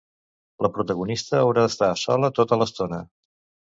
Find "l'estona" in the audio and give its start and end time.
2.65-3.07